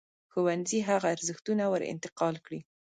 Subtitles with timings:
[0.31, 2.59] ښوونځی هغه ارزښتونه ور انتقال کړي.